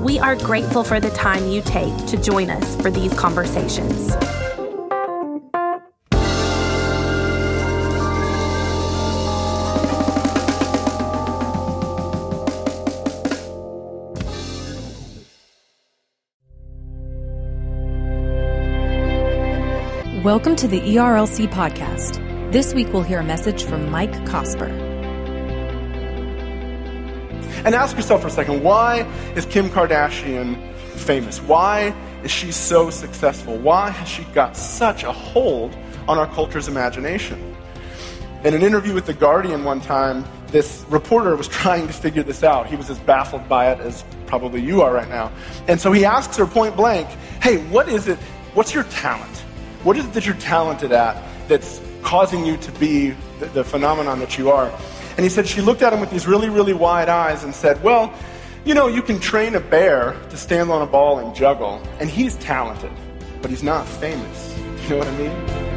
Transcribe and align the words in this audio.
We 0.00 0.18
are 0.18 0.34
grateful 0.34 0.82
for 0.82 0.98
the 0.98 1.10
time 1.10 1.48
you 1.48 1.60
take 1.60 1.94
to 2.06 2.16
join 2.16 2.48
us 2.48 2.74
for 2.80 2.90
these 2.90 3.12
conversations. 3.12 4.08
Welcome 20.24 20.56
to 20.56 20.66
the 20.66 20.80
ERLC 20.80 21.48
podcast. 21.48 22.52
This 22.52 22.72
week 22.72 22.90
we'll 22.94 23.02
hear 23.02 23.18
a 23.18 23.24
message 23.24 23.64
from 23.64 23.90
Mike 23.90 24.14
Cosper. 24.24 24.89
And 27.64 27.74
ask 27.74 27.96
yourself 27.96 28.22
for 28.22 28.28
a 28.28 28.30
second 28.30 28.62
why 28.62 29.00
is 29.36 29.44
Kim 29.44 29.68
Kardashian 29.68 30.56
famous? 30.96 31.40
Why 31.40 31.94
is 32.24 32.30
she 32.30 32.52
so 32.52 32.90
successful? 32.90 33.56
Why 33.58 33.90
has 33.90 34.08
she 34.08 34.24
got 34.24 34.56
such 34.56 35.04
a 35.04 35.12
hold 35.12 35.76
on 36.08 36.18
our 36.18 36.26
culture's 36.28 36.68
imagination? 36.68 37.56
In 38.44 38.54
an 38.54 38.62
interview 38.62 38.94
with 38.94 39.04
The 39.04 39.12
Guardian 39.12 39.64
one 39.64 39.82
time, 39.82 40.24
this 40.46 40.84
reporter 40.88 41.36
was 41.36 41.48
trying 41.62 41.86
to 41.86 41.92
figure 41.92 42.22
this 42.22 42.42
out. 42.42 42.66
He 42.66 42.76
was 42.76 42.88
as 42.88 42.98
baffled 43.00 43.46
by 43.48 43.70
it 43.72 43.80
as 43.80 44.04
probably 44.26 44.62
you 44.62 44.80
are 44.80 44.94
right 44.94 45.08
now. 45.08 45.30
And 45.68 45.78
so 45.78 45.92
he 45.92 46.04
asks 46.04 46.36
her 46.38 46.46
point 46.46 46.76
blank, 46.76 47.08
Hey, 47.42 47.58
what 47.68 47.88
is 47.88 48.08
it? 48.08 48.18
What's 48.54 48.72
your 48.72 48.84
talent? 48.84 49.36
What 49.82 49.96
is 49.96 50.06
it 50.06 50.12
that 50.14 50.24
you're 50.26 50.34
talented 50.36 50.92
at 50.92 51.22
that's 51.48 51.80
causing 52.02 52.46
you 52.46 52.56
to 52.58 52.72
be 52.72 53.10
the, 53.38 53.46
the 53.46 53.64
phenomenon 53.64 54.18
that 54.20 54.38
you 54.38 54.50
are? 54.50 54.70
And 55.16 55.20
he 55.20 55.28
said 55.28 55.46
she 55.46 55.60
looked 55.60 55.82
at 55.82 55.92
him 55.92 56.00
with 56.00 56.10
these 56.10 56.26
really, 56.26 56.48
really 56.48 56.72
wide 56.72 57.08
eyes 57.08 57.44
and 57.44 57.54
said, 57.54 57.82
Well, 57.82 58.12
you 58.64 58.74
know, 58.74 58.88
you 58.88 59.02
can 59.02 59.18
train 59.18 59.54
a 59.54 59.60
bear 59.60 60.12
to 60.30 60.36
stand 60.36 60.70
on 60.70 60.82
a 60.82 60.86
ball 60.86 61.18
and 61.18 61.34
juggle, 61.34 61.82
and 61.98 62.10
he's 62.10 62.36
talented, 62.36 62.92
but 63.40 63.50
he's 63.50 63.62
not 63.62 63.86
famous. 63.86 64.58
You 64.82 64.90
know 64.90 64.98
what 64.98 65.08
I 65.08 65.16
mean? 65.16 65.70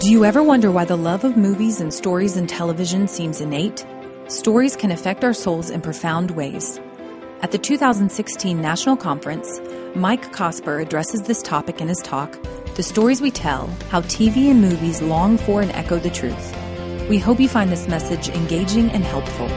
Do 0.00 0.10
you 0.10 0.24
ever 0.24 0.42
wonder 0.42 0.70
why 0.70 0.84
the 0.84 0.96
love 0.96 1.24
of 1.24 1.36
movies 1.36 1.80
and 1.80 1.92
stories 1.92 2.36
and 2.36 2.48
television 2.48 3.08
seems 3.08 3.40
innate? 3.40 3.84
Stories 4.28 4.74
can 4.74 4.90
affect 4.90 5.22
our 5.22 5.32
souls 5.32 5.70
in 5.70 5.80
profound 5.80 6.30
ways. 6.32 6.80
At 7.42 7.50
the 7.50 7.58
2016 7.58 8.60
National 8.60 8.96
Conference, 8.96 9.60
Mike 9.94 10.32
Cosper 10.32 10.80
addresses 10.80 11.22
this 11.22 11.42
topic 11.42 11.80
in 11.80 11.88
his 11.88 11.98
talk, 11.98 12.36
The 12.78 12.84
Stories 12.84 13.20
We 13.20 13.32
Tell 13.32 13.66
How 13.88 14.02
TV 14.02 14.52
and 14.52 14.60
Movies 14.60 15.02
Long 15.02 15.36
for 15.36 15.62
and 15.62 15.72
Echo 15.72 15.98
the 15.98 16.10
Truth. 16.10 16.56
We 17.08 17.18
hope 17.18 17.40
you 17.40 17.48
find 17.48 17.72
this 17.72 17.88
message 17.88 18.28
engaging 18.28 18.90
and 18.90 19.02
helpful. 19.02 19.48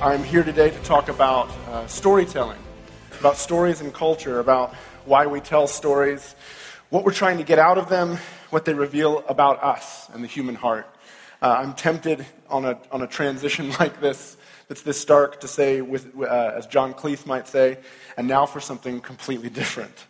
I'm 0.00 0.24
here 0.24 0.42
today 0.42 0.70
to 0.70 0.82
talk 0.84 1.10
about 1.10 1.50
uh, 1.68 1.86
storytelling 1.86 2.60
about 3.20 3.36
stories 3.36 3.82
and 3.82 3.92
culture, 3.92 4.40
about 4.40 4.74
why 5.04 5.26
we 5.26 5.40
tell 5.40 5.66
stories, 5.66 6.34
what 6.88 7.04
we're 7.04 7.12
trying 7.12 7.36
to 7.36 7.44
get 7.44 7.58
out 7.58 7.76
of 7.76 7.90
them, 7.90 8.16
what 8.52 8.66
they 8.66 8.74
reveal 8.74 9.24
about 9.28 9.64
us 9.64 10.10
and 10.12 10.22
the 10.22 10.28
human 10.28 10.54
heart. 10.54 10.86
Uh, 11.40 11.56
I'm 11.58 11.72
tempted 11.72 12.26
on 12.50 12.66
a, 12.66 12.78
on 12.90 13.00
a 13.00 13.06
transition 13.06 13.70
like 13.80 14.00
this, 14.00 14.36
that's 14.68 14.82
this 14.82 15.00
stark, 15.00 15.40
to 15.40 15.48
say, 15.48 15.80
with, 15.80 16.12
uh, 16.20 16.52
as 16.54 16.66
John 16.66 16.92
Cleese 16.92 17.24
might 17.24 17.48
say, 17.48 17.78
and 18.16 18.28
now 18.28 18.44
for 18.44 18.60
something 18.60 19.00
completely 19.00 19.48
different. 19.48 20.06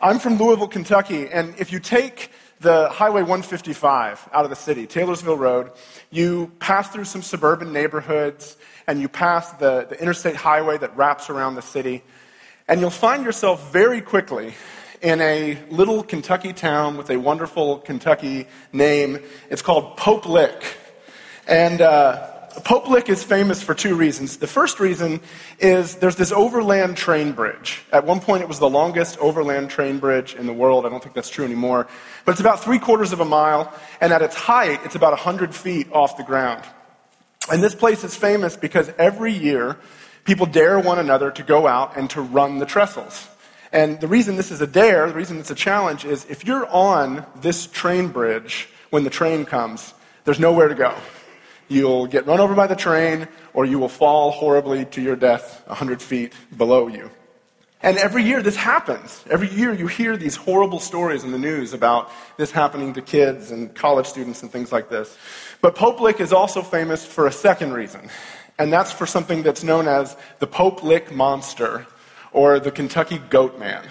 I'm 0.00 0.18
from 0.18 0.36
Louisville, 0.36 0.68
Kentucky, 0.68 1.28
and 1.28 1.54
if 1.58 1.72
you 1.72 1.80
take 1.80 2.30
the 2.60 2.90
Highway 2.90 3.22
155 3.22 4.28
out 4.30 4.44
of 4.44 4.50
the 4.50 4.56
city, 4.56 4.86
Taylorsville 4.86 5.38
Road, 5.38 5.70
you 6.10 6.52
pass 6.58 6.90
through 6.90 7.06
some 7.06 7.22
suburban 7.22 7.72
neighborhoods, 7.72 8.58
and 8.86 9.00
you 9.00 9.08
pass 9.08 9.52
the, 9.52 9.86
the 9.88 9.98
interstate 9.98 10.36
highway 10.36 10.76
that 10.76 10.94
wraps 10.98 11.30
around 11.30 11.54
the 11.54 11.62
city. 11.62 12.02
And 12.68 12.78
you'll 12.80 12.90
find 12.90 13.24
yourself 13.24 13.72
very 13.72 14.02
quickly 14.02 14.54
in 15.00 15.20
a 15.20 15.58
little 15.70 16.02
Kentucky 16.02 16.52
town 16.52 16.96
with 16.96 17.10
a 17.10 17.16
wonderful 17.16 17.78
Kentucky 17.78 18.46
name. 18.72 19.18
It's 19.48 19.62
called 19.62 19.96
Pope 19.96 20.26
Lick. 20.26 20.76
And 21.46 21.80
uh, 21.80 22.28
Pope 22.64 22.88
Lick 22.88 23.08
is 23.08 23.24
famous 23.24 23.62
for 23.62 23.74
two 23.74 23.94
reasons. 23.94 24.36
The 24.36 24.46
first 24.46 24.78
reason 24.78 25.20
is 25.58 25.96
there's 25.96 26.16
this 26.16 26.32
overland 26.32 26.96
train 26.96 27.32
bridge. 27.32 27.82
At 27.92 28.04
one 28.04 28.20
point, 28.20 28.42
it 28.42 28.48
was 28.48 28.58
the 28.58 28.68
longest 28.68 29.16
overland 29.18 29.70
train 29.70 29.98
bridge 29.98 30.34
in 30.34 30.46
the 30.46 30.52
world. 30.52 30.84
I 30.84 30.90
don't 30.90 31.02
think 31.02 31.14
that's 31.14 31.30
true 31.30 31.44
anymore. 31.44 31.86
But 32.26 32.32
it's 32.32 32.40
about 32.40 32.62
three 32.62 32.78
quarters 32.78 33.12
of 33.12 33.20
a 33.20 33.24
mile, 33.24 33.72
and 34.00 34.12
at 34.12 34.20
its 34.20 34.36
height, 34.36 34.80
it's 34.84 34.96
about 34.96 35.12
100 35.12 35.54
feet 35.54 35.90
off 35.92 36.18
the 36.18 36.24
ground. 36.24 36.62
And 37.50 37.62
this 37.62 37.74
place 37.74 38.04
is 38.04 38.14
famous 38.14 38.56
because 38.56 38.90
every 38.98 39.32
year, 39.32 39.78
people 40.24 40.44
dare 40.44 40.78
one 40.78 40.98
another 40.98 41.30
to 41.30 41.42
go 41.42 41.66
out 41.66 41.96
and 41.96 42.10
to 42.10 42.20
run 42.20 42.58
the 42.58 42.66
trestles. 42.66 43.28
And 43.72 44.00
the 44.00 44.08
reason 44.08 44.36
this 44.36 44.50
is 44.50 44.60
a 44.60 44.66
dare, 44.66 45.06
the 45.06 45.14
reason 45.14 45.38
it's 45.38 45.50
a 45.50 45.54
challenge 45.54 46.04
is 46.04 46.26
if 46.28 46.44
you're 46.44 46.66
on 46.66 47.24
this 47.40 47.66
train 47.66 48.08
bridge 48.08 48.68
when 48.90 49.04
the 49.04 49.10
train 49.10 49.44
comes, 49.44 49.94
there's 50.24 50.40
nowhere 50.40 50.68
to 50.68 50.74
go. 50.74 50.94
You'll 51.68 52.08
get 52.08 52.26
run 52.26 52.40
over 52.40 52.54
by 52.54 52.66
the 52.66 52.74
train 52.74 53.28
or 53.52 53.64
you 53.64 53.78
will 53.78 53.88
fall 53.88 54.32
horribly 54.32 54.84
to 54.86 55.00
your 55.00 55.14
death 55.14 55.62
100 55.66 56.02
feet 56.02 56.32
below 56.56 56.88
you. 56.88 57.10
And 57.82 57.96
every 57.96 58.24
year 58.24 58.42
this 58.42 58.56
happens. 58.56 59.24
Every 59.30 59.48
year 59.48 59.72
you 59.72 59.86
hear 59.86 60.16
these 60.16 60.36
horrible 60.36 60.80
stories 60.80 61.24
in 61.24 61.30
the 61.30 61.38
news 61.38 61.72
about 61.72 62.10
this 62.36 62.50
happening 62.50 62.92
to 62.94 63.02
kids 63.02 63.52
and 63.52 63.74
college 63.74 64.06
students 64.06 64.42
and 64.42 64.50
things 64.50 64.72
like 64.72 64.90
this. 64.90 65.16
But 65.62 65.76
Pope 65.76 66.00
Lick 66.00 66.20
is 66.20 66.32
also 66.32 66.60
famous 66.60 67.06
for 67.06 67.26
a 67.26 67.32
second 67.32 67.72
reason 67.72 68.10
and 68.60 68.70
that's 68.70 68.92
for 68.92 69.06
something 69.06 69.42
that's 69.42 69.64
known 69.64 69.88
as 69.88 70.18
the 70.38 70.46
Pope 70.46 70.82
Lick 70.84 71.10
Monster 71.10 71.86
or 72.32 72.60
the 72.60 72.70
Kentucky 72.70 73.18
Goat 73.30 73.58
Man. 73.58 73.82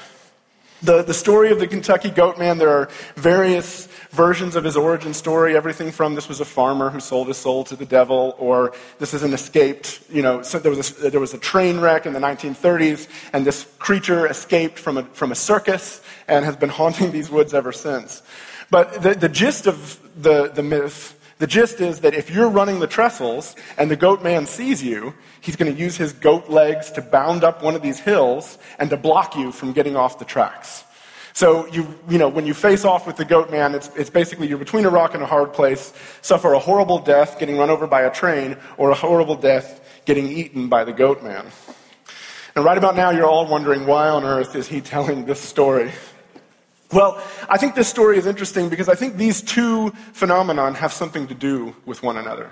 The, 0.82 1.04
the 1.04 1.14
story 1.14 1.52
of 1.52 1.60
the 1.60 1.68
Kentucky 1.68 2.10
Goat 2.10 2.38
Man, 2.38 2.58
there 2.58 2.70
are 2.70 2.90
various 3.16 3.88
versions 4.12 4.56
of 4.56 4.64
his 4.64 4.78
origin 4.78 5.14
story, 5.14 5.56
everything 5.58 5.92
from 5.92 6.16
this 6.16 6.30
was 6.30 6.40
a 6.40 6.46
farmer 6.46 6.90
who 6.90 7.02
sold 7.02 7.28
his 7.28 7.38
soul 7.38 7.66
to 7.66 7.76
the 7.76 7.86
devil, 7.86 8.34
or 8.40 8.74
this 8.98 9.14
is 9.14 9.22
an 9.22 9.34
escaped, 9.34 10.02
you 10.10 10.22
know, 10.22 10.42
so 10.42 10.58
there, 10.58 10.72
was 10.72 11.04
a, 11.04 11.10
there 11.10 11.20
was 11.20 11.34
a 11.34 11.38
train 11.38 11.82
wreck 11.82 12.06
in 12.06 12.14
the 12.14 12.20
1930s, 12.20 13.10
and 13.34 13.46
this 13.46 13.68
creature 13.78 14.26
escaped 14.26 14.80
from 14.80 14.98
a, 14.98 15.04
from 15.04 15.34
a 15.34 15.36
circus 15.36 16.02
and 16.30 16.46
has 16.46 16.56
been 16.56 16.70
haunting 16.80 17.12
these 17.12 17.30
woods 17.30 17.54
ever 17.54 17.74
since. 17.74 18.24
But 18.72 19.02
the, 19.02 19.16
the 19.16 19.30
gist 19.30 19.68
of 19.68 20.00
the, 20.22 20.50
the 20.50 20.64
myth 20.64 21.19
the 21.40 21.48
gist 21.48 21.80
is 21.80 22.02
that 22.02 22.14
if 22.14 22.30
you're 22.30 22.50
running 22.50 22.80
the 22.80 22.88
trestles 22.88 23.56
and 23.78 23.90
the 23.90 23.96
goat 23.96 24.22
man 24.22 24.46
sees 24.46 24.84
you, 24.84 25.14
he's 25.40 25.56
going 25.56 25.74
to 25.74 25.80
use 25.80 25.96
his 25.96 26.12
goat 26.12 26.50
legs 26.50 26.91
to 26.91 27.02
bound 27.02 27.46
up 27.46 27.64
one 27.64 27.76
of 27.76 27.82
these 27.82 28.00
hills 28.00 28.58
and 28.78 28.90
to 28.90 28.97
block 28.97 29.36
you 29.38 29.53
from 29.53 29.72
getting 29.72 29.96
off 29.96 30.20
the 30.20 30.26
tracks. 30.26 30.84
So 31.32 31.66
you, 31.68 31.88
you 32.09 32.18
know, 32.18 32.28
when 32.28 32.46
you 32.46 32.53
face 32.53 32.84
off 32.84 33.08
with 33.08 33.16
the 33.16 33.24
goat 33.24 33.50
man, 33.50 33.74
it's, 33.74 33.90
it's 33.96 34.09
basically 34.09 34.47
you're 34.47 34.58
between 34.58 34.86
a 34.86 34.90
rock 34.90 35.14
and 35.14 35.24
a 35.24 35.26
hard 35.26 35.53
place, 35.53 35.94
suffer 36.22 36.52
a 36.52 36.59
horrible 36.59 37.00
death 37.00 37.40
getting 37.40 37.58
run 37.58 37.70
over 37.70 37.88
by 37.88 38.02
a 38.02 38.12
train, 38.12 38.58
or 38.76 38.90
a 38.90 38.96
horrible 38.96 39.35
death 39.35 40.02
getting 40.03 40.28
eaten 40.28 40.68
by 40.68 40.84
the 40.84 40.92
goat 40.92 41.24
man. 41.24 41.46
And 42.58 42.66
right 42.66 42.78
about 42.78 42.97
now, 42.97 43.12
you're 43.12 43.26
all 43.26 43.47
wondering 43.47 43.85
why 43.85 44.09
on 44.09 44.26
earth 44.26 44.58
is 44.58 44.68
he 44.68 44.82
telling 44.96 45.24
this 45.24 45.40
story? 45.40 45.94
Well, 46.91 47.22
I 47.47 47.58
think 47.58 47.76
this 47.76 47.88
story 47.88 48.18
is 48.18 48.26
interesting 48.26 48.70
because 48.70 48.90
I 48.90 48.96
think 48.96 49.16
these 49.16 49.41
two 49.41 49.91
phenomenon 50.14 50.74
have 50.76 50.91
something 50.91 51.28
to 51.28 51.36
do 51.36 51.76
with 51.86 52.02
one 52.02 52.18
another. 52.18 52.52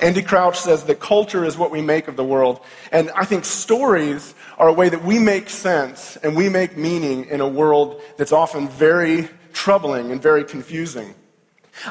Andy 0.00 0.22
Crouch 0.22 0.58
says 0.58 0.84
that 0.84 1.00
culture 1.00 1.44
is 1.44 1.56
what 1.56 1.70
we 1.70 1.80
make 1.80 2.08
of 2.08 2.16
the 2.16 2.24
world. 2.24 2.60
And 2.90 3.10
I 3.10 3.24
think 3.24 3.44
stories 3.44 4.34
are 4.58 4.68
a 4.68 4.72
way 4.72 4.88
that 4.88 5.04
we 5.04 5.18
make 5.18 5.48
sense 5.50 6.16
and 6.16 6.34
we 6.34 6.48
make 6.48 6.76
meaning 6.76 7.26
in 7.26 7.40
a 7.40 7.48
world 7.48 8.00
that's 8.16 8.32
often 8.32 8.68
very 8.68 9.28
troubling 9.52 10.10
and 10.10 10.20
very 10.20 10.44
confusing. 10.44 11.14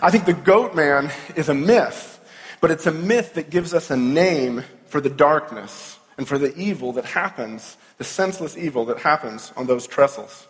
I 0.01 0.11
think 0.11 0.25
the 0.25 0.33
goat 0.33 0.75
man 0.75 1.11
is 1.35 1.47
a 1.47 1.53
myth, 1.53 2.19
but 2.59 2.71
it's 2.71 2.87
a 2.87 2.91
myth 2.91 3.35
that 3.35 3.49
gives 3.49 3.73
us 3.73 3.89
a 3.89 3.97
name 3.97 4.63
for 4.87 4.99
the 4.99 5.09
darkness 5.09 5.97
and 6.17 6.27
for 6.27 6.37
the 6.37 6.55
evil 6.57 6.93
that 6.93 7.05
happens, 7.05 7.77
the 7.97 8.03
senseless 8.03 8.57
evil 8.57 8.85
that 8.85 8.99
happens 8.99 9.53
on 9.55 9.67
those 9.67 9.87
trestles. 9.87 10.47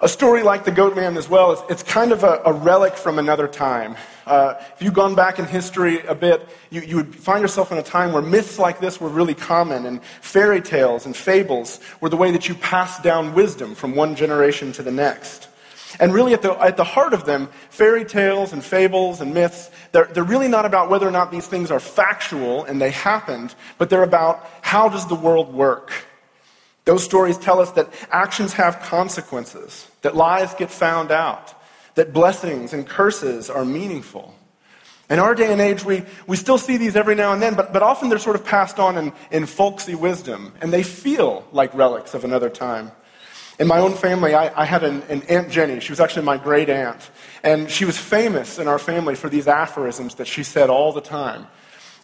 A 0.00 0.08
story 0.08 0.42
like 0.42 0.64
the 0.64 0.72
goat 0.72 0.96
man 0.96 1.16
as 1.16 1.28
well, 1.28 1.52
it's, 1.52 1.62
it's 1.70 1.82
kind 1.82 2.10
of 2.10 2.24
a, 2.24 2.42
a, 2.44 2.52
relic 2.52 2.96
from 2.96 3.18
another 3.18 3.46
time. 3.46 3.96
Uh, 4.26 4.54
if 4.74 4.82
you've 4.82 4.94
gone 4.94 5.14
back 5.14 5.38
in 5.38 5.44
history 5.44 6.00
a 6.06 6.14
bit, 6.14 6.48
you, 6.70 6.80
you 6.80 6.96
would 6.96 7.14
find 7.14 7.42
yourself 7.42 7.70
in 7.70 7.78
a 7.78 7.82
time 7.82 8.12
where 8.12 8.22
myths 8.22 8.58
like 8.58 8.80
this 8.80 9.00
were 9.00 9.08
really 9.08 9.34
common, 9.34 9.86
and 9.86 10.02
fairy 10.20 10.60
tales 10.60 11.06
and 11.06 11.16
fables 11.16 11.78
were 12.00 12.08
the 12.08 12.16
way 12.16 12.32
that 12.32 12.48
you 12.48 12.54
passed 12.56 13.02
down 13.02 13.34
wisdom 13.34 13.74
from 13.74 13.94
one 13.94 14.16
generation 14.16 14.72
to 14.72 14.82
the 14.82 14.90
next. 14.90 15.48
And 16.00 16.12
really, 16.12 16.32
at 16.34 16.42
the, 16.42 16.52
at 16.60 16.76
the 16.76 16.84
heart 16.84 17.12
of 17.12 17.24
them, 17.24 17.48
fairy 17.70 18.04
tales 18.04 18.52
and 18.52 18.64
fables 18.64 19.20
and 19.20 19.32
myths, 19.32 19.70
they're, 19.92 20.06
they're 20.06 20.24
really 20.24 20.48
not 20.48 20.64
about 20.64 20.90
whether 20.90 21.06
or 21.06 21.12
not 21.12 21.30
these 21.30 21.46
things 21.46 21.70
are 21.70 21.78
factual 21.78 22.64
and 22.64 22.82
they 22.82 22.90
happened, 22.90 23.54
but 23.78 23.90
they're 23.90 24.02
about 24.02 24.44
how 24.62 24.88
does 24.88 25.06
the 25.06 25.14
world 25.14 25.54
work? 25.54 25.92
Those 26.84 27.02
stories 27.02 27.38
tell 27.38 27.60
us 27.60 27.70
that 27.72 27.92
actions 28.10 28.52
have 28.54 28.80
consequences, 28.80 29.88
that 30.02 30.14
lies 30.14 30.52
get 30.54 30.70
found 30.70 31.10
out, 31.10 31.54
that 31.94 32.12
blessings 32.12 32.72
and 32.72 32.86
curses 32.86 33.48
are 33.48 33.64
meaningful. 33.64 34.34
In 35.10 35.18
our 35.18 35.34
day 35.34 35.52
and 35.52 35.60
age, 35.60 35.84
we, 35.84 36.02
we 36.26 36.36
still 36.36 36.58
see 36.58 36.76
these 36.76 36.96
every 36.96 37.14
now 37.14 37.32
and 37.32 37.42
then, 37.42 37.54
but, 37.54 37.72
but 37.72 37.82
often 37.82 38.08
they're 38.08 38.18
sort 38.18 38.36
of 38.36 38.44
passed 38.44 38.78
on 38.78 38.96
in, 38.96 39.12
in 39.30 39.46
folksy 39.46 39.94
wisdom, 39.94 40.52
and 40.60 40.72
they 40.72 40.82
feel 40.82 41.46
like 41.52 41.74
relics 41.74 42.14
of 42.14 42.24
another 42.24 42.48
time. 42.48 42.90
In 43.58 43.68
my 43.68 43.78
own 43.78 43.94
family, 43.94 44.34
I, 44.34 44.62
I 44.62 44.64
had 44.64 44.82
an, 44.82 45.02
an, 45.02 45.22
Aunt 45.28 45.50
Jenny. 45.50 45.78
She 45.80 45.92
was 45.92 46.00
actually 46.00 46.24
my 46.24 46.36
great 46.36 46.68
aunt. 46.68 47.10
And 47.44 47.70
she 47.70 47.84
was 47.84 47.96
famous 47.96 48.58
in 48.58 48.66
our 48.66 48.80
family 48.80 49.14
for 49.14 49.28
these 49.28 49.46
aphorisms 49.46 50.16
that 50.16 50.26
she 50.26 50.42
said 50.42 50.70
all 50.70 50.92
the 50.92 51.00
time. 51.00 51.46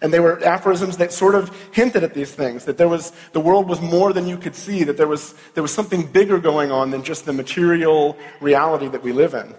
And 0.02 0.12
they 0.12 0.20
were 0.20 0.43
aphorisms 0.43 0.97
that 0.97 1.12
sort 1.12 1.35
of 1.35 1.55
hinted 1.73 2.02
at 2.05 2.14
these 2.14 2.32
things 2.32 2.64
that 2.64 2.79
there 2.79 2.88
was, 2.88 3.12
the 3.32 3.41
world 3.41 3.69
was 3.69 3.81
more 3.81 4.12
than 4.12 4.26
you 4.26 4.38
could 4.38 4.56
see, 4.56 4.82
that 4.85 4.97
there 4.97 5.06
was, 5.06 5.35
there 5.55 5.62
was 5.62 5.75
something 5.75 6.06
bigger 6.06 6.38
going 6.38 6.70
on 6.73 6.91
than 6.91 7.02
just 7.02 7.26
the 7.26 7.32
material 7.32 8.17
reality 8.41 8.88
that 8.88 9.02
we 9.02 9.12
live 9.12 9.35
in. 9.35 9.55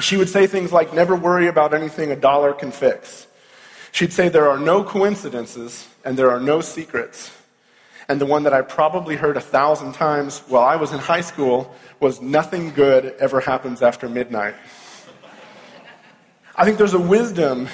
She 0.00 0.16
would 0.16 0.28
say 0.28 0.46
things 0.46 0.72
like, 0.72 0.92
never 0.92 1.14
worry 1.14 1.46
about 1.46 1.72
anything 1.72 2.10
a 2.10 2.16
dollar 2.16 2.52
can 2.52 2.72
fix. 2.72 3.28
She'd 3.92 4.12
say, 4.12 4.28
there 4.28 4.48
are 4.48 4.58
no 4.58 4.82
coincidences 4.82 5.88
and 6.04 6.16
there 6.16 6.30
are 6.30 6.40
no 6.40 6.60
secrets. 6.60 7.36
And 8.08 8.20
the 8.20 8.26
one 8.26 8.42
that 8.42 8.52
I 8.52 8.62
probably 8.62 9.14
heard 9.14 9.36
a 9.36 9.40
thousand 9.40 9.92
times 9.92 10.40
while 10.48 10.64
I 10.64 10.74
was 10.74 10.92
in 10.92 10.98
high 10.98 11.20
school 11.20 11.72
was, 12.00 12.20
nothing 12.20 12.70
good 12.70 13.14
ever 13.20 13.38
happens 13.38 13.82
after 13.82 14.08
midnight. 14.08 14.54
I 16.56 16.64
think 16.64 16.76
there's 16.76 16.94
a 16.94 17.00
wisdom 17.00 17.68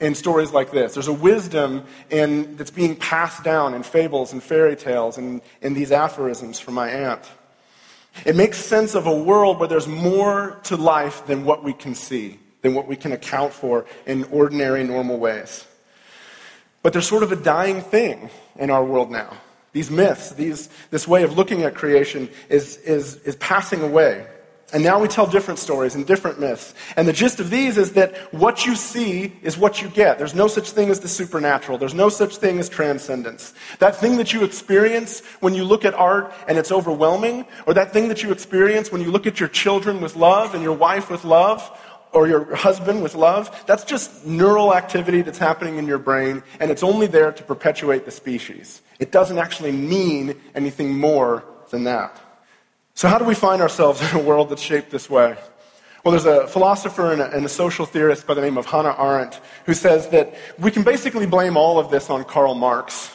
in 0.00 0.14
stories 0.14 0.52
like 0.52 0.70
this. 0.70 0.94
There's 0.94 1.08
a 1.08 1.12
wisdom 1.12 1.84
in, 2.10 2.56
that's 2.56 2.70
being 2.70 2.96
passed 2.96 3.44
down 3.44 3.74
in 3.74 3.82
fables 3.82 4.32
and 4.32 4.42
fairy 4.42 4.76
tales 4.76 5.18
and 5.18 5.42
in 5.60 5.74
these 5.74 5.92
aphorisms 5.92 6.58
from 6.58 6.74
my 6.74 6.88
aunt. 6.88 7.22
It 8.24 8.34
makes 8.34 8.58
sense 8.58 8.94
of 8.94 9.06
a 9.06 9.14
world 9.14 9.58
where 9.58 9.68
there's 9.68 9.86
more 9.86 10.58
to 10.64 10.76
life 10.76 11.26
than 11.26 11.44
what 11.44 11.62
we 11.62 11.72
can 11.72 11.94
see, 11.94 12.40
than 12.62 12.74
what 12.74 12.88
we 12.88 12.96
can 12.96 13.12
account 13.12 13.52
for 13.52 13.86
in 14.06 14.24
ordinary, 14.24 14.82
normal 14.84 15.18
ways. 15.18 15.66
But 16.82 16.92
there's 16.92 17.06
sort 17.06 17.22
of 17.22 17.30
a 17.30 17.36
dying 17.36 17.82
thing 17.82 18.30
in 18.56 18.70
our 18.70 18.84
world 18.84 19.10
now. 19.10 19.36
These 19.72 19.90
myths, 19.90 20.32
these, 20.32 20.68
this 20.90 21.06
way 21.06 21.22
of 21.22 21.36
looking 21.36 21.62
at 21.62 21.74
creation 21.74 22.28
is, 22.48 22.78
is, 22.78 23.16
is 23.16 23.36
passing 23.36 23.82
away. 23.82 24.26
And 24.72 24.84
now 24.84 25.00
we 25.00 25.08
tell 25.08 25.26
different 25.26 25.58
stories 25.58 25.94
and 25.94 26.06
different 26.06 26.38
myths. 26.38 26.74
And 26.96 27.08
the 27.08 27.12
gist 27.12 27.40
of 27.40 27.50
these 27.50 27.76
is 27.76 27.92
that 27.92 28.16
what 28.32 28.66
you 28.66 28.76
see 28.76 29.32
is 29.42 29.58
what 29.58 29.82
you 29.82 29.88
get. 29.88 30.18
There's 30.18 30.34
no 30.34 30.46
such 30.46 30.70
thing 30.70 30.90
as 30.90 31.00
the 31.00 31.08
supernatural. 31.08 31.76
There's 31.76 31.94
no 31.94 32.08
such 32.08 32.36
thing 32.36 32.58
as 32.58 32.68
transcendence. 32.68 33.52
That 33.80 33.96
thing 33.96 34.16
that 34.18 34.32
you 34.32 34.44
experience 34.44 35.20
when 35.40 35.54
you 35.54 35.64
look 35.64 35.84
at 35.84 35.94
art 35.94 36.32
and 36.46 36.56
it's 36.56 36.70
overwhelming, 36.70 37.46
or 37.66 37.74
that 37.74 37.92
thing 37.92 38.08
that 38.08 38.22
you 38.22 38.30
experience 38.30 38.92
when 38.92 39.00
you 39.00 39.10
look 39.10 39.26
at 39.26 39.40
your 39.40 39.48
children 39.48 40.00
with 40.00 40.14
love 40.16 40.54
and 40.54 40.62
your 40.62 40.76
wife 40.76 41.10
with 41.10 41.24
love, 41.24 41.68
or 42.12 42.26
your 42.26 42.54
husband 42.56 43.02
with 43.02 43.14
love, 43.14 43.64
that's 43.66 43.84
just 43.84 44.26
neural 44.26 44.74
activity 44.74 45.22
that's 45.22 45.38
happening 45.38 45.76
in 45.76 45.86
your 45.86 45.98
brain, 45.98 46.42
and 46.58 46.70
it's 46.70 46.82
only 46.82 47.06
there 47.06 47.30
to 47.30 47.42
perpetuate 47.44 48.04
the 48.04 48.10
species. 48.10 48.82
It 48.98 49.12
doesn't 49.12 49.38
actually 49.38 49.72
mean 49.72 50.40
anything 50.54 50.98
more 50.98 51.44
than 51.70 51.84
that. 51.84 52.20
So, 53.00 53.08
how 53.08 53.16
do 53.16 53.24
we 53.24 53.34
find 53.34 53.62
ourselves 53.62 54.02
in 54.12 54.20
a 54.20 54.22
world 54.22 54.50
that's 54.50 54.60
shaped 54.60 54.90
this 54.90 55.08
way? 55.08 55.34
Well, 56.04 56.12
there's 56.12 56.26
a 56.26 56.46
philosopher 56.46 57.12
and 57.12 57.22
a, 57.22 57.34
and 57.34 57.46
a, 57.46 57.48
social 57.48 57.86
theorist 57.86 58.26
by 58.26 58.34
the 58.34 58.42
name 58.42 58.58
of 58.58 58.66
Hannah 58.66 58.94
Arendt 58.98 59.40
who 59.64 59.72
says 59.72 60.10
that 60.10 60.34
we 60.58 60.70
can 60.70 60.82
basically 60.82 61.24
blame 61.24 61.56
all 61.56 61.78
of 61.78 61.90
this 61.90 62.10
on 62.10 62.24
Karl 62.24 62.54
Marx. 62.54 63.10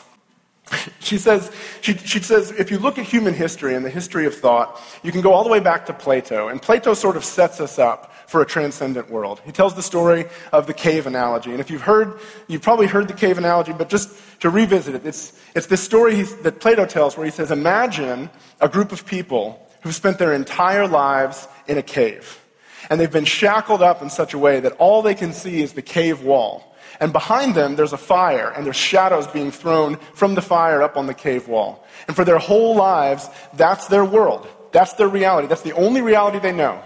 she, 1.01 1.19
says, 1.19 1.51
she, 1.81 1.95
she 1.97 2.19
says, 2.19 2.49
if 2.49 2.71
you 2.71 2.79
look 2.79 2.97
at 2.97 3.05
human 3.05 3.35
history 3.35 3.75
and 3.75 3.85
the 3.85 3.91
history 3.91 4.25
of 4.25 4.33
thought, 4.33 4.81
you 5.03 5.11
can 5.11 5.21
go 5.21 5.31
all 5.31 5.43
the 5.43 5.51
way 5.51 5.59
back 5.59 5.85
to 5.85 5.93
Plato. 5.93 6.47
And 6.47 6.59
Plato 6.59 6.95
sort 6.95 7.15
of 7.15 7.23
sets 7.23 7.61
us 7.61 7.77
up 7.77 8.11
for 8.27 8.41
a 8.41 8.45
transcendent 8.45 9.11
world. 9.11 9.39
He 9.45 9.51
tells 9.51 9.75
the 9.75 9.83
story 9.83 10.25
of 10.51 10.65
the 10.65 10.73
cave 10.73 11.05
analogy. 11.05 11.51
And 11.51 11.59
if 11.59 11.69
you've 11.69 11.83
heard, 11.83 12.19
you've 12.47 12.63
probably 12.63 12.87
heard 12.87 13.07
the 13.07 13.13
cave 13.13 13.37
analogy, 13.37 13.71
but 13.71 13.89
just 13.89 14.09
to 14.39 14.49
revisit 14.49 14.95
it, 14.95 15.05
it's, 15.05 15.39
it's 15.53 15.67
this 15.67 15.83
story 15.83 16.23
that 16.23 16.59
Plato 16.59 16.87
tells 16.87 17.15
where 17.15 17.25
he 17.25 17.31
says, 17.31 17.51
imagine 17.51 18.31
a 18.59 18.67
group 18.67 18.91
of 18.91 19.05
people 19.05 19.61
who've 19.85 19.93
spent 19.93 20.17
their 20.17 20.33
entire 20.33 20.87
lives 20.87 21.47
in 21.67 21.77
a 21.77 21.83
cave. 21.83 22.43
And 22.89 22.99
they've 22.99 23.11
been 23.11 23.23
shackled 23.23 23.83
up 23.83 24.01
in 24.01 24.09
such 24.09 24.33
a 24.33 24.37
way 24.39 24.59
that 24.59 24.71
all 24.79 25.03
they 25.03 25.13
can 25.13 25.31
see 25.31 25.61
is 25.61 25.73
the 25.73 25.83
cave 25.83 26.23
wall. 26.23 26.75
And 26.99 27.13
behind 27.13 27.53
them, 27.53 27.75
there's 27.75 27.93
a 27.93 27.97
fire, 27.97 28.49
and 28.49 28.65
there's 28.65 28.75
shadows 28.75 29.27
being 29.27 29.51
thrown 29.51 29.97
from 30.15 30.33
the 30.33 30.41
fire 30.41 30.81
up 30.81 30.97
on 30.97 31.05
the 31.05 31.13
cave 31.13 31.47
wall. 31.47 31.85
And 32.07 32.15
for 32.15 32.25
their 32.25 32.39
whole 32.39 32.75
lives, 32.75 33.29
that's 33.53 33.87
their 33.87 34.03
world. 34.03 34.47
That's 34.71 34.93
their 34.93 35.07
reality. 35.07 35.47
That's 35.47 35.61
the 35.61 35.73
only 35.73 36.01
reality 36.01 36.39
they 36.39 36.51
know. 36.51 36.81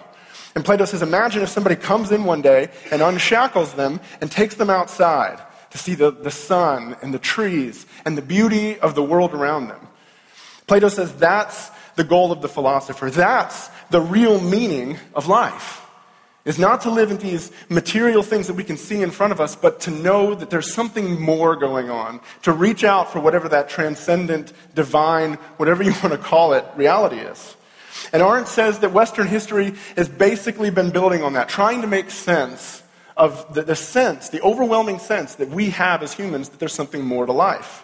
And 0.53 0.65
Plato 0.65 0.83
says, 0.83 1.01
imagine 1.01 1.41
if 1.41 1.47
somebody 1.47 1.77
comes 1.77 2.11
in 2.11 2.25
one 2.25 2.41
day 2.41 2.67
and 2.91 3.01
unshackles 3.01 3.75
them 3.75 4.01
and 4.19 4.29
takes 4.29 4.55
them 4.55 4.69
outside 4.69 5.39
to 5.69 5.77
see 5.77 5.95
the, 5.95 6.11
the 6.11 6.31
sun 6.31 6.97
and 7.01 7.13
the 7.13 7.19
trees 7.19 7.85
and 8.03 8.17
the 8.17 8.21
beauty 8.21 8.77
of 8.77 8.93
the 8.93 9.03
world 9.03 9.33
around 9.33 9.69
them. 9.69 9.87
Plato 10.67 10.89
says 10.89 11.13
that's 11.15 11.71
the 11.99 12.03
goal 12.05 12.31
of 12.31 12.41
the 12.41 12.47
philosopher. 12.47 13.09
That's 13.11 13.69
the 13.89 13.99
real 13.99 14.39
meaning 14.39 14.97
of 15.13 15.27
life. 15.27 15.85
Is 16.45 16.57
not 16.57 16.79
to 16.83 16.89
live 16.89 17.11
in 17.11 17.17
these 17.17 17.51
material 17.67 18.23
things 18.23 18.47
that 18.47 18.53
we 18.53 18.63
can 18.63 18.77
see 18.77 19.01
in 19.01 19.11
front 19.11 19.33
of 19.33 19.41
us, 19.41 19.57
but 19.57 19.81
to 19.81 19.91
know 19.91 20.33
that 20.33 20.49
there's 20.49 20.73
something 20.73 21.19
more 21.19 21.57
going 21.57 21.89
on. 21.89 22.21
To 22.43 22.53
reach 22.53 22.85
out 22.85 23.11
for 23.11 23.19
whatever 23.19 23.49
that 23.49 23.67
transcendent, 23.67 24.53
divine, 24.73 25.33
whatever 25.57 25.83
you 25.83 25.91
want 26.03 26.13
to 26.13 26.17
call 26.17 26.53
it, 26.53 26.63
reality 26.77 27.17
is. 27.17 27.57
And 28.13 28.23
Arendt 28.23 28.47
says 28.47 28.79
that 28.79 28.93
Western 28.93 29.27
history 29.27 29.73
has 29.97 30.07
basically 30.07 30.69
been 30.69 30.91
building 30.91 31.21
on 31.21 31.33
that, 31.33 31.49
trying 31.49 31.81
to 31.81 31.87
make 31.87 32.11
sense 32.11 32.81
of 33.17 33.53
the, 33.53 33.63
the 33.63 33.75
sense, 33.75 34.29
the 34.29 34.41
overwhelming 34.41 34.99
sense 34.99 35.35
that 35.35 35.49
we 35.49 35.71
have 35.71 36.01
as 36.01 36.13
humans 36.13 36.47
that 36.47 36.59
there's 36.59 36.73
something 36.73 37.03
more 37.03 37.25
to 37.25 37.33
life. 37.33 37.83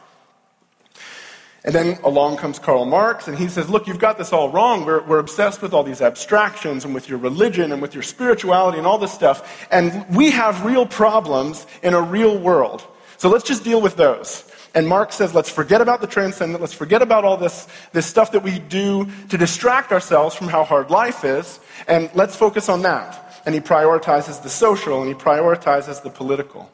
And 1.65 1.73
then 1.73 1.97
along 2.03 2.37
comes 2.37 2.59
Karl 2.59 2.85
Marx, 2.85 3.27
and 3.27 3.35
he 3.35 3.47
says, 3.47 3.69
Look, 3.69 3.87
you've 3.87 3.99
got 3.99 4.19
this 4.19 4.31
all 4.31 4.49
wrong. 4.51 4.85
We're, 4.85 5.01
we're 5.01 5.17
obsessed 5.17 5.63
with 5.63 5.73
all 5.73 5.83
these 5.83 5.99
abstractions 5.99 6.85
and 6.85 6.93
with 6.93 7.09
your 7.09 7.17
religion 7.17 7.71
and 7.71 7.81
with 7.81 7.95
your 7.95 8.03
spirituality 8.03 8.77
and 8.77 8.85
all 8.85 8.99
this 8.99 9.11
stuff. 9.11 9.67
And 9.71 10.05
we 10.15 10.29
have 10.29 10.63
real 10.63 10.85
problems 10.85 11.65
in 11.81 11.95
a 11.95 12.01
real 12.01 12.37
world. 12.37 12.85
So 13.17 13.29
let's 13.29 13.43
just 13.43 13.63
deal 13.63 13.81
with 13.81 13.95
those. 13.95 14.49
And 14.75 14.87
Marx 14.87 15.15
says, 15.15 15.33
let's 15.33 15.49
forget 15.49 15.81
about 15.81 16.01
the 16.01 16.07
transcendent. 16.07 16.61
Let's 16.61 16.73
forget 16.73 17.01
about 17.01 17.23
all 17.23 17.37
this, 17.37 17.67
this 17.93 18.05
stuff 18.05 18.33
that 18.33 18.43
we 18.43 18.59
do 18.59 19.09
to 19.29 19.37
distract 19.37 19.91
ourselves 19.91 20.35
from 20.35 20.49
how 20.49 20.65
hard 20.65 20.91
life 20.91 21.23
is. 21.23 21.59
And 21.87 22.11
let's 22.13 22.35
focus 22.35 22.69
on 22.69 22.83
that. 22.83 23.41
And 23.45 23.55
he 23.55 23.61
prioritizes 23.61 24.43
the 24.43 24.49
social 24.49 25.01
and 25.01 25.07
he 25.07 25.15
prioritizes 25.15 26.03
the 26.03 26.09
political. 26.09 26.69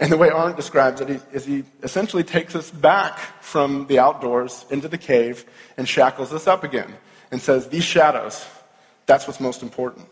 And 0.00 0.10
the 0.10 0.16
way 0.16 0.30
Arendt 0.30 0.56
describes 0.56 1.02
it 1.02 1.22
is 1.30 1.44
he 1.44 1.64
essentially 1.82 2.24
takes 2.24 2.56
us 2.56 2.70
back 2.70 3.18
from 3.42 3.86
the 3.86 3.98
outdoors 3.98 4.64
into 4.70 4.88
the 4.88 4.96
cave 4.96 5.44
and 5.76 5.86
shackles 5.86 6.32
us 6.32 6.46
up 6.46 6.64
again 6.64 6.94
and 7.30 7.40
says, 7.40 7.68
These 7.68 7.84
shadows, 7.84 8.46
that's 9.04 9.26
what's 9.26 9.40
most 9.40 9.62
important. 9.62 10.08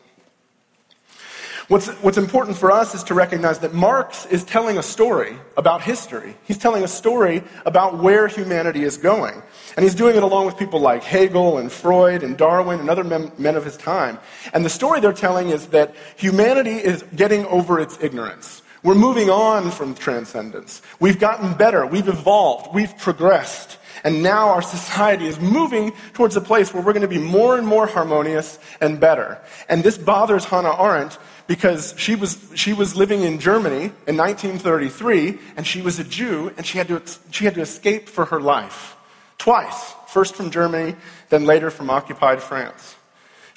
What's, 1.69 1.89
what's 2.01 2.17
important 2.17 2.57
for 2.57 2.71
us 2.71 2.95
is 2.95 3.03
to 3.05 3.15
recognize 3.15 3.59
that 3.59 3.75
Marx 3.75 4.25
is 4.27 4.43
telling 4.43 4.79
a 4.79 4.83
story 4.83 5.37
about 5.55 5.83
history. 5.83 6.35
He's 6.45 6.57
telling 6.57 6.83
a 6.83 6.89
story 6.89 7.43
about 7.67 7.99
where 7.99 8.27
humanity 8.27 8.85
is 8.85 8.97
going. 8.97 9.43
And 9.77 9.85
he's 9.85 9.95
doing 9.95 10.17
it 10.17 10.23
along 10.23 10.47
with 10.47 10.57
people 10.57 10.81
like 10.81 11.03
Hegel 11.03 11.59
and 11.59 11.71
Freud 11.71 12.23
and 12.23 12.39
Darwin 12.39 12.81
and 12.81 12.89
other 12.89 13.05
men, 13.05 13.33
men 13.37 13.55
of 13.55 13.67
his 13.67 13.77
time. 13.77 14.19
And 14.55 14.65
the 14.65 14.71
story 14.71 15.01
they're 15.01 15.13
telling 15.13 15.51
is 15.51 15.67
that 15.69 15.95
humanity 16.17 16.77
is 16.77 17.05
getting 17.15 17.45
over 17.47 17.79
its 17.79 17.99
ignorance. 18.01 18.63
We're 18.83 18.95
moving 18.95 19.31
on 19.31 19.71
from 19.71 19.95
transcendence. 19.95 20.83
We've 21.01 21.19
gotten 21.19 21.55
better. 21.55 21.87
We've 21.87 22.09
evolved. 22.09 22.75
We've 22.75 22.97
progressed. 22.99 23.79
And 24.05 24.23
now 24.23 24.51
our 24.51 24.63
society 24.63 25.27
is 25.27 25.41
moving 25.41 25.93
towards 26.13 26.37
a 26.37 26.41
place 26.41 26.73
where 26.73 26.83
we're 26.83 26.93
going 26.93 27.03
to 27.03 27.09
be 27.09 27.19
more 27.19 27.59
and 27.59 27.67
more 27.67 27.87
harmonious 27.87 28.59
and 28.81 29.01
better. 29.01 29.41
And 29.69 29.83
this 29.83 29.99
bothers 29.99 30.45
Hannah 30.45 30.81
Arendt 30.81 31.19
because 31.49 31.95
she 31.97 32.15
was, 32.15 32.53
she 32.55 32.73
was 32.73 32.95
living 32.95 33.23
in 33.23 33.41
Germany 33.41 33.87
in 34.07 34.17
1933, 34.17 35.39
and 35.57 35.67
she 35.67 35.81
was 35.81 35.99
a 35.99 36.05
Jew, 36.05 36.53
and 36.57 36.67
she 36.67 36.79
had, 36.79 36.89
to, 36.89 37.03
she 37.31 37.47
had 37.47 37.55
to 37.55 37.63
escape 37.63 38.09
for 38.09 38.27
her 38.27 38.41
life. 38.41 38.97
Twice. 39.39 39.95
First 40.09 40.37
from 40.37 40.51
Germany, 40.51 40.97
then 41.31 41.45
later 41.45 41.71
from 41.71 41.91
occupied 41.91 42.43
France. 42.43 42.97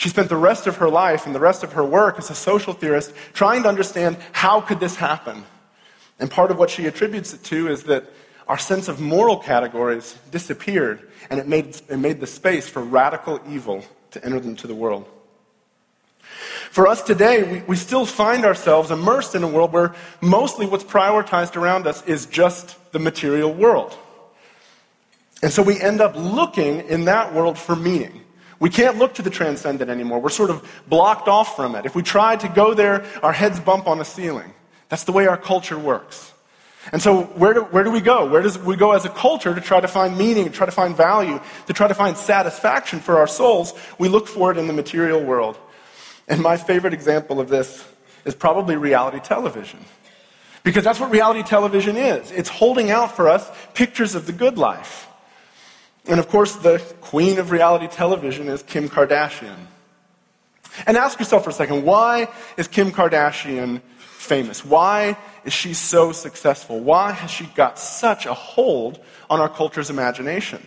She 0.01 0.10
spent 0.10 0.29
the 0.29 0.36
rest 0.36 0.65
of 0.65 0.77
her 0.77 0.89
life 0.89 1.27
and 1.27 1.36
the 1.36 1.39
rest 1.39 1.62
of 1.63 1.74
her 1.74 1.86
work 1.86 2.17
as 2.17 2.31
a 2.31 2.34
social 2.34 2.74
theorist 2.74 3.13
trying 3.34 3.62
to 3.62 3.70
understand 3.70 4.17
how 4.31 4.60
could 4.60 4.79
this 4.79 4.96
happen. 4.96 5.43
And 6.17 6.31
part 6.31 6.50
of 6.50 6.58
what 6.58 6.72
she 6.72 6.88
attributes 6.88 7.36
it 7.36 7.43
to 7.43 7.67
is 7.67 7.84
that 7.84 8.05
our 8.48 8.58
sense 8.58 8.88
of 8.88 9.00
moral 9.00 9.38
categories 9.38 10.17
disappeared, 10.31 11.08
and 11.29 11.39
it 11.39 11.48
made, 11.48 11.79
it 11.88 11.98
made 11.98 12.20
the 12.20 12.25
space 12.25 12.67
for 12.67 12.81
radical 12.81 13.39
evil 13.48 13.86
to 14.10 14.25
enter 14.25 14.38
into 14.38 14.65
the 14.65 14.74
world. 14.74 15.08
For 16.72 16.88
us 16.88 17.03
today, 17.03 17.43
we, 17.43 17.60
we 17.67 17.75
still 17.75 18.08
find 18.08 18.43
ourselves 18.43 18.89
immersed 18.89 19.36
in 19.36 19.43
a 19.43 19.48
world 19.48 19.72
where 19.72 19.93
mostly 20.20 20.65
what's 20.65 20.84
prioritized 20.84 21.55
around 21.55 21.86
us 21.86 22.03
is 22.08 22.25
just 22.25 22.91
the 22.91 22.98
material 22.98 23.53
world. 23.53 23.96
And 25.43 25.51
so 25.53 25.62
we 25.62 25.79
end 25.79 26.01
up 26.01 26.15
looking 26.15 26.79
in 26.88 27.05
that 27.05 27.36
world 27.36 27.60
for 27.60 27.75
meaning. 27.75 28.22
We 28.62 28.70
can't 28.70 29.00
look 29.00 29.15
to 29.15 29.24
the 29.24 29.32
transcendent 29.32 29.89
anymore. 29.89 30.20
We're 30.20 30.30
sort 30.30 30.51
of 30.51 30.63
blocked 30.88 31.27
off 31.27 31.56
from 31.56 31.74
it. 31.74 31.88
If 31.88 31.96
we 31.96 32.03
try 32.03 32.36
to 32.36 32.48
go 32.48 32.75
there, 32.75 33.03
our 33.24 33.34
heads 33.34 33.60
bump 33.60 33.88
on 33.88 34.00
a 34.00 34.06
ceiling. 34.06 34.53
That's 34.88 35.03
the 35.03 35.12
way 35.12 35.25
our 35.25 35.36
culture 35.36 35.80
works. 35.80 36.32
And 36.91 37.01
so, 37.01 37.24
where 37.24 37.56
do, 37.56 37.62
where 37.62 37.84
do 37.84 37.89
we 37.89 38.01
go? 38.01 38.27
Where 38.27 38.44
does 38.44 38.60
we 38.60 38.75
go 38.75 38.91
as 38.91 39.03
a 39.03 39.10
culture 39.10 39.56
to 39.56 39.62
try 39.62 39.80
to 39.80 39.88
find 39.88 40.15
meaning, 40.15 40.46
to 40.46 40.51
try 40.51 40.68
to 40.68 40.72
find 40.72 40.96
value, 40.96 41.41
to 41.65 41.74
try 41.74 41.88
to 41.88 41.96
find 41.96 42.15
satisfaction 42.15 43.00
for 43.00 43.18
our 43.18 43.25
souls? 43.25 43.74
We 43.98 44.10
look 44.10 44.27
for 44.27 44.51
it 44.51 44.58
in 44.58 44.68
the 44.68 44.74
material 44.74 45.24
world. 45.24 45.58
And 46.27 46.39
my 46.39 46.58
favorite 46.58 46.94
example 46.94 47.39
of 47.39 47.50
this 47.50 47.84
is 48.25 48.36
probably 48.36 48.75
reality 48.75 49.20
television. 49.20 49.80
Because 50.63 50.84
that's 50.84 51.00
what 51.00 51.10
reality 51.10 51.41
television 51.41 51.98
is 51.98 52.32
it's 52.32 52.50
holding 52.50 52.91
out 52.91 53.15
for 53.15 53.27
us 53.27 53.50
pictures 53.74 54.13
of 54.13 54.27
the 54.27 54.34
good 54.34 54.60
life. 54.60 55.08
And 56.12 56.20
of 56.20 56.27
course, 56.27 56.58
the 56.58 56.80
queen 57.00 57.39
of 57.39 57.51
reality 57.51 57.88
television 57.88 58.50
is 58.50 58.62
Kim 58.63 58.89
Kardashian. 58.89 59.56
And 60.86 60.98
ask 60.98 61.18
yourself 61.18 61.46
for 61.46 61.51
a 61.51 61.53
second 61.53 61.86
why 61.86 62.27
is 62.58 62.68
Kim 62.68 62.91
Kardashian 62.91 63.82
famous? 63.98 64.65
Why 64.65 65.18
is 65.46 65.53
she 65.53 65.74
so 65.74 66.12
successful? 66.12 66.82
Why 66.82 67.13
has 67.13 67.32
she 67.32 67.46
got 67.46 67.80
such 67.80 68.25
a 68.25 68.34
hold 68.34 69.00
on 69.30 69.39
our 69.39 69.48
culture's 69.48 69.89
imagination? 69.89 70.62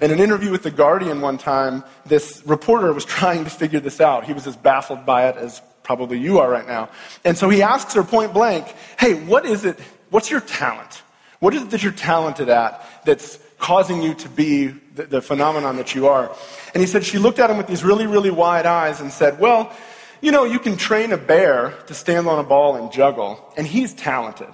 In 0.00 0.12
an 0.12 0.20
interview 0.20 0.52
with 0.52 0.62
The 0.62 0.70
Guardian 0.70 1.20
one 1.20 1.38
time, 1.38 1.82
this 2.04 2.40
reporter 2.46 2.92
was 2.92 3.04
trying 3.18 3.42
to 3.42 3.50
figure 3.50 3.80
this 3.80 4.00
out. 4.00 4.26
He 4.26 4.32
was 4.32 4.46
as 4.46 4.56
baffled 4.56 5.04
by 5.04 5.28
it 5.28 5.36
as 5.36 5.60
probably 5.82 6.20
you 6.20 6.38
are 6.38 6.48
right 6.48 6.68
now. 6.68 6.90
And 7.24 7.36
so 7.36 7.48
he 7.48 7.62
asks 7.62 7.94
her 7.94 8.04
point 8.04 8.32
blank, 8.32 8.72
Hey, 8.96 9.14
what 9.14 9.44
is 9.44 9.64
it? 9.64 9.80
What's 10.10 10.30
your 10.30 10.40
talent? 10.40 11.02
What 11.40 11.52
is 11.52 11.62
it 11.62 11.70
that 11.70 11.82
you're 11.82 11.90
talented 11.90 12.48
at 12.48 12.86
that's 13.04 13.40
causing 13.58 14.02
you 14.02 14.14
to 14.14 14.28
be 14.28 14.66
the, 14.66 15.04
the 15.04 15.22
phenomenon 15.22 15.76
that 15.76 15.94
you 15.94 16.08
are? 16.08 16.34
And 16.74 16.80
he 16.80 16.86
said, 16.86 17.04
She 17.04 17.18
looked 17.18 17.38
at 17.38 17.50
him 17.50 17.56
with 17.56 17.66
these 17.66 17.84
really, 17.84 18.06
really 18.06 18.30
wide 18.30 18.66
eyes 18.66 19.00
and 19.00 19.12
said, 19.12 19.38
Well, 19.38 19.74
you 20.20 20.32
know, 20.32 20.44
you 20.44 20.58
can 20.58 20.76
train 20.76 21.12
a 21.12 21.16
bear 21.16 21.74
to 21.86 21.94
stand 21.94 22.26
on 22.26 22.38
a 22.38 22.42
ball 22.42 22.76
and 22.76 22.90
juggle, 22.90 23.52
and 23.56 23.66
he's 23.66 23.92
talented, 23.92 24.48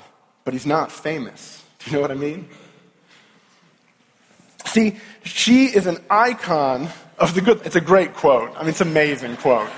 but 0.44 0.52
he's 0.52 0.66
not 0.66 0.90
famous. 0.90 1.62
Do 1.78 1.90
you 1.90 1.96
know 1.96 2.02
what 2.02 2.10
I 2.10 2.14
mean? 2.14 2.48
See, 4.66 4.96
she 5.24 5.66
is 5.66 5.86
an 5.86 5.98
icon 6.08 6.88
of 7.18 7.34
the 7.34 7.40
good. 7.40 7.60
It's 7.64 7.76
a 7.76 7.80
great 7.80 8.14
quote. 8.14 8.52
I 8.56 8.60
mean, 8.60 8.70
it's 8.70 8.80
an 8.80 8.88
amazing 8.88 9.36
quote. 9.36 9.68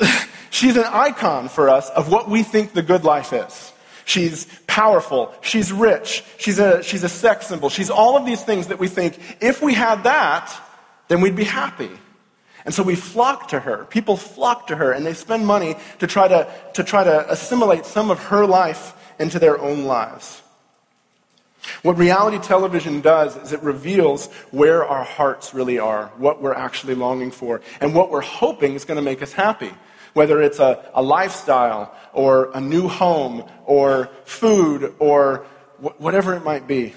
She's 0.50 0.76
an 0.76 0.84
icon 0.84 1.48
for 1.48 1.68
us 1.68 1.90
of 1.90 2.10
what 2.10 2.28
we 2.28 2.42
think 2.42 2.72
the 2.72 2.82
good 2.82 3.04
life 3.04 3.32
is. 3.32 3.71
She's 4.04 4.46
powerful. 4.66 5.34
She's 5.42 5.72
rich. 5.72 6.24
She's 6.38 6.58
a, 6.58 6.82
she's 6.82 7.04
a 7.04 7.08
sex 7.08 7.46
symbol. 7.46 7.68
She's 7.68 7.90
all 7.90 8.16
of 8.16 8.26
these 8.26 8.42
things 8.42 8.68
that 8.68 8.78
we 8.78 8.88
think 8.88 9.18
if 9.40 9.62
we 9.62 9.74
had 9.74 10.04
that, 10.04 10.52
then 11.08 11.20
we'd 11.20 11.36
be 11.36 11.44
happy. 11.44 11.90
And 12.64 12.74
so 12.74 12.82
we 12.82 12.94
flock 12.94 13.48
to 13.48 13.60
her. 13.60 13.84
People 13.86 14.16
flock 14.16 14.68
to 14.68 14.76
her 14.76 14.92
and 14.92 15.04
they 15.04 15.14
spend 15.14 15.46
money 15.46 15.76
to 15.98 16.06
try 16.06 16.28
to, 16.28 16.50
to 16.74 16.84
try 16.84 17.04
to 17.04 17.30
assimilate 17.30 17.84
some 17.86 18.10
of 18.10 18.18
her 18.24 18.46
life 18.46 18.94
into 19.18 19.38
their 19.38 19.58
own 19.58 19.84
lives. 19.84 20.42
What 21.82 21.96
reality 21.96 22.38
television 22.38 23.00
does 23.00 23.36
is 23.36 23.52
it 23.52 23.62
reveals 23.62 24.26
where 24.50 24.84
our 24.84 25.04
hearts 25.04 25.54
really 25.54 25.78
are, 25.78 26.06
what 26.16 26.42
we're 26.42 26.54
actually 26.54 26.94
longing 26.94 27.30
for, 27.30 27.60
and 27.80 27.94
what 27.94 28.10
we're 28.10 28.20
hoping 28.20 28.74
is 28.74 28.84
going 28.84 28.96
to 28.96 29.02
make 29.02 29.22
us 29.22 29.32
happy. 29.32 29.70
Whether 30.14 30.42
it's 30.42 30.58
a, 30.58 30.84
a 30.94 31.02
lifestyle, 31.02 31.94
or 32.12 32.50
a 32.54 32.60
new 32.60 32.88
home, 32.88 33.44
or 33.64 34.10
food, 34.24 34.94
or 34.98 35.46
wh- 35.80 35.98
whatever 36.00 36.34
it 36.34 36.44
might 36.44 36.66
be. 36.66 36.94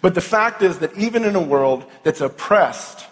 But 0.00 0.14
the 0.14 0.20
fact 0.20 0.62
is 0.62 0.78
that 0.78 0.96
even 0.96 1.24
in 1.24 1.34
a 1.34 1.42
world 1.42 1.84
that's 2.02 2.20
oppressed 2.20 3.06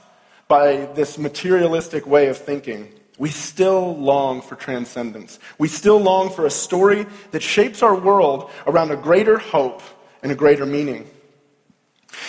by 0.49 0.87
this 0.95 1.19
materialistic 1.19 2.07
way 2.07 2.29
of 2.29 2.37
thinking, 2.37 2.93
we 3.19 3.31
still 3.31 3.97
long 3.97 4.43
for 4.43 4.55
transcendence. 4.55 5.39
We 5.59 5.69
still 5.69 5.99
long 5.99 6.31
for 6.31 6.47
a 6.47 6.51
story 6.51 7.07
that 7.31 7.43
shapes 7.43 7.83
our 7.83 7.95
world 7.95 8.51
around 8.67 8.91
a 8.91 8.97
greater 8.97 9.39
hope 9.39 9.83
and 10.23 10.31
a 10.31 10.35
greater 10.35 10.67
meaning. 10.67 11.09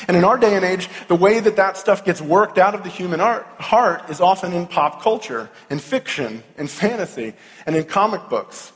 And 0.08 0.18
in 0.18 0.24
our 0.24 0.38
day 0.38 0.56
and 0.56 0.66
age, 0.66 0.89
the 1.08 1.16
way 1.16 1.39
that 1.39 1.56
that 1.56 1.77
stuff 1.77 2.06
gets 2.06 2.22
worked 2.22 2.58
out 2.58 2.75
of 2.75 2.84
the 2.84 2.89
human 2.89 3.22
art, 3.22 3.46
heart 3.60 4.10
is 4.10 4.22
often 4.22 4.54
in 4.54 4.68
pop 4.68 5.01
culture, 5.01 5.50
in 5.70 5.80
fiction, 5.80 6.44
in 6.58 6.68
fantasy, 6.68 7.34
and 7.66 7.75
in 7.75 7.86
comic 7.86 8.30
books. 8.30 8.72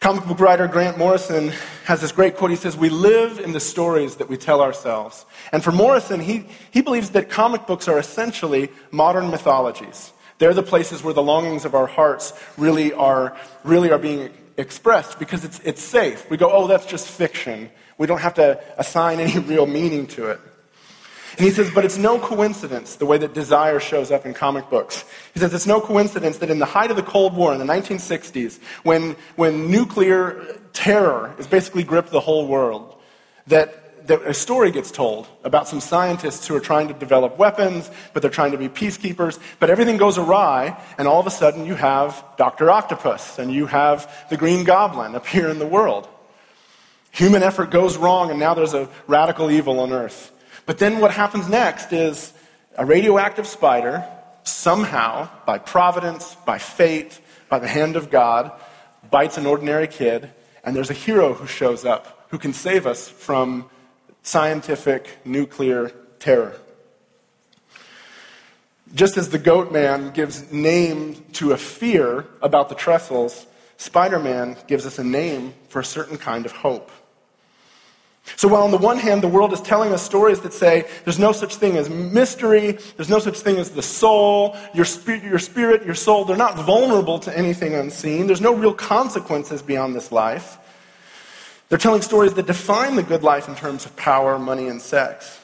Comic 0.00 0.26
book 0.26 0.38
writer 0.38 0.68
Grant 0.68 0.96
Morrison 0.96 1.52
has 1.84 2.00
this 2.00 2.12
great 2.12 2.36
quote. 2.36 2.50
He 2.50 2.56
says, 2.56 2.76
We 2.76 2.88
live 2.88 3.40
in 3.40 3.52
the 3.52 3.58
stories 3.60 4.16
that 4.16 4.28
we 4.28 4.36
tell 4.36 4.60
ourselves. 4.60 5.26
And 5.50 5.64
for 5.64 5.72
Morrison, 5.72 6.20
he, 6.20 6.46
he 6.70 6.82
believes 6.82 7.10
that 7.10 7.30
comic 7.30 7.66
books 7.66 7.88
are 7.88 7.98
essentially 7.98 8.70
modern 8.92 9.30
mythologies. 9.30 10.12
They're 10.38 10.54
the 10.54 10.62
places 10.62 11.02
where 11.02 11.14
the 11.14 11.22
longings 11.22 11.64
of 11.64 11.74
our 11.74 11.88
hearts 11.88 12.32
really 12.56 12.92
are, 12.92 13.36
really 13.64 13.90
are 13.90 13.98
being 13.98 14.30
expressed 14.58 15.18
because 15.18 15.44
it's, 15.44 15.60
it's 15.60 15.82
safe. 15.82 16.28
We 16.28 16.36
go, 16.36 16.50
oh, 16.52 16.66
that's 16.66 16.84
just 16.84 17.08
fiction. 17.08 17.70
We 17.96 18.06
don't 18.06 18.20
have 18.20 18.34
to 18.34 18.60
assign 18.76 19.20
any 19.20 19.38
real 19.38 19.66
meaning 19.66 20.06
to 20.08 20.30
it. 20.30 20.40
And 21.38 21.46
he 21.46 21.52
says, 21.52 21.70
but 21.72 21.84
it's 21.84 21.96
no 21.96 22.18
coincidence 22.18 22.96
the 22.96 23.06
way 23.06 23.16
that 23.18 23.32
desire 23.32 23.78
shows 23.78 24.10
up 24.10 24.26
in 24.26 24.34
comic 24.34 24.68
books. 24.70 25.04
He 25.34 25.40
says, 25.40 25.54
it's 25.54 25.66
no 25.66 25.80
coincidence 25.80 26.38
that 26.38 26.50
in 26.50 26.58
the 26.58 26.66
height 26.66 26.90
of 26.90 26.96
the 26.96 27.02
Cold 27.02 27.36
War 27.36 27.52
in 27.52 27.60
the 27.60 27.64
1960s, 27.64 28.60
when, 28.82 29.14
when 29.36 29.70
nuclear 29.70 30.58
terror 30.72 31.34
has 31.36 31.46
basically 31.46 31.84
gripped 31.84 32.10
the 32.10 32.20
whole 32.20 32.48
world, 32.48 32.96
that, 33.46 33.77
a 34.10 34.34
story 34.34 34.70
gets 34.70 34.90
told 34.90 35.26
about 35.44 35.68
some 35.68 35.80
scientists 35.80 36.46
who 36.46 36.54
are 36.54 36.60
trying 36.60 36.88
to 36.88 36.94
develop 36.94 37.38
weapons, 37.38 37.90
but 38.12 38.22
they're 38.22 38.30
trying 38.30 38.52
to 38.52 38.58
be 38.58 38.68
peacekeepers, 38.68 39.38
but 39.58 39.70
everything 39.70 39.96
goes 39.96 40.18
awry, 40.18 40.80
and 40.98 41.08
all 41.08 41.20
of 41.20 41.26
a 41.26 41.30
sudden 41.30 41.66
you 41.66 41.74
have 41.74 42.24
Dr. 42.36 42.70
Octopus, 42.70 43.38
and 43.38 43.52
you 43.52 43.66
have 43.66 44.10
the 44.30 44.36
Green 44.36 44.64
Goblin 44.64 45.14
appear 45.14 45.48
in 45.54 45.58
the 45.58 45.66
world. 45.66 46.08
Human 47.10 47.42
effort 47.42 47.70
goes 47.70 47.96
wrong, 47.96 48.30
and 48.30 48.38
now 48.38 48.54
there's 48.54 48.74
a 48.74 48.88
radical 49.06 49.50
evil 49.50 49.80
on 49.80 49.92
Earth. 49.92 50.32
But 50.66 50.78
then 50.78 51.00
what 51.00 51.10
happens 51.10 51.48
next 51.48 51.92
is 51.92 52.32
a 52.76 52.84
radioactive 52.84 53.46
spider, 53.46 54.06
somehow, 54.44 55.28
by 55.46 55.58
providence, 55.58 56.36
by 56.46 56.58
fate, 56.58 57.20
by 57.48 57.58
the 57.58 57.68
hand 57.68 57.96
of 57.96 58.10
God, 58.10 58.52
bites 59.10 59.38
an 59.38 59.46
ordinary 59.46 59.88
kid, 59.88 60.30
and 60.62 60.76
there's 60.76 60.90
a 60.90 60.94
hero 60.94 61.32
who 61.34 61.46
shows 61.46 61.84
up 61.84 62.26
who 62.30 62.38
can 62.38 62.52
save 62.52 62.86
us 62.86 63.08
from 63.08 63.68
scientific 64.22 65.18
nuclear 65.24 65.92
terror. 66.18 66.56
Just 68.94 69.16
as 69.16 69.28
the 69.28 69.38
goat 69.38 69.70
man 69.70 70.10
gives 70.12 70.50
name 70.50 71.24
to 71.34 71.52
a 71.52 71.56
fear 71.58 72.26
about 72.40 72.68
the 72.68 72.74
trestles, 72.74 73.46
Spider 73.76 74.18
Man 74.18 74.56
gives 74.66 74.86
us 74.86 74.98
a 74.98 75.04
name 75.04 75.54
for 75.68 75.80
a 75.80 75.84
certain 75.84 76.16
kind 76.16 76.46
of 76.46 76.52
hope. 76.52 76.90
So, 78.36 78.48
while 78.48 78.62
on 78.62 78.70
the 78.70 78.78
one 78.78 78.98
hand, 78.98 79.22
the 79.22 79.28
world 79.28 79.52
is 79.52 79.60
telling 79.60 79.92
us 79.92 80.02
stories 80.02 80.40
that 80.40 80.52
say 80.52 80.86
there's 81.04 81.18
no 81.18 81.32
such 81.32 81.56
thing 81.56 81.76
as 81.76 81.88
mystery, 81.88 82.72
there's 82.96 83.08
no 83.08 83.18
such 83.18 83.38
thing 83.40 83.56
as 83.56 83.70
the 83.70 83.82
soul, 83.82 84.56
your, 84.74 84.84
spirit, 84.84 85.22
your 85.22 85.38
spirit, 85.38 85.84
your 85.84 85.94
soul, 85.94 86.24
they're 86.24 86.36
not 86.36 86.56
vulnerable 86.56 87.18
to 87.20 87.36
anything 87.36 87.74
unseen, 87.74 88.26
there's 88.26 88.40
no 88.40 88.54
real 88.54 88.74
consequences 88.74 89.62
beyond 89.62 89.94
this 89.94 90.12
life. 90.12 90.58
They're 91.68 91.78
telling 91.78 92.02
stories 92.02 92.34
that 92.34 92.46
define 92.46 92.96
the 92.96 93.02
good 93.02 93.22
life 93.22 93.48
in 93.48 93.54
terms 93.54 93.84
of 93.84 93.94
power, 93.96 94.38
money, 94.38 94.68
and 94.68 94.80
sex. 94.80 95.40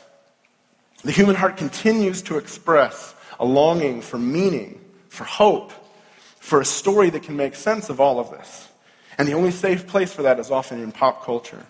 The 1.02 1.12
human 1.12 1.36
heart 1.36 1.58
continues 1.58 2.22
to 2.22 2.38
express 2.38 3.14
a 3.38 3.44
longing 3.44 4.00
for 4.00 4.18
meaning, 4.18 4.80
for 5.08 5.24
hope, 5.24 5.72
for 6.38 6.60
a 6.60 6.64
story 6.64 7.10
that 7.10 7.24
can 7.24 7.36
make 7.36 7.54
sense 7.54 7.90
of 7.90 8.00
all 8.00 8.18
of 8.18 8.30
this. 8.30 8.68
And 9.18 9.28
the 9.28 9.34
only 9.34 9.50
safe 9.50 9.86
place 9.86 10.12
for 10.12 10.22
that 10.22 10.40
is 10.40 10.50
often 10.50 10.82
in 10.82 10.92
pop 10.92 11.24
culture. 11.24 11.66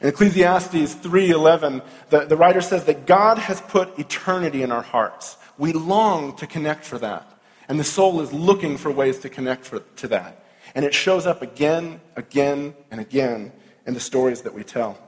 In 0.00 0.08
Ecclesiastes 0.08 0.94
3:11, 0.96 1.82
the, 2.08 2.24
the 2.24 2.36
writer 2.36 2.60
says 2.60 2.84
that 2.84 3.06
God 3.06 3.38
has 3.38 3.60
put 3.60 3.98
eternity 3.98 4.62
in 4.62 4.72
our 4.72 4.82
hearts. 4.82 5.36
We 5.58 5.72
long 5.72 6.34
to 6.36 6.46
connect 6.46 6.84
for 6.84 6.98
that. 6.98 7.26
And 7.68 7.78
the 7.78 7.84
soul 7.84 8.20
is 8.20 8.32
looking 8.32 8.76
for 8.76 8.90
ways 8.90 9.18
to 9.20 9.28
connect 9.28 9.64
for, 9.66 9.80
to 9.80 10.08
that. 10.08 10.42
And 10.74 10.84
it 10.84 10.94
shows 10.94 11.26
up 11.26 11.42
again, 11.42 12.00
again, 12.16 12.74
and 12.90 13.00
again 13.00 13.52
in 13.86 13.94
the 13.94 14.00
stories 14.00 14.42
that 14.42 14.54
we 14.54 14.62
tell. 14.62 14.98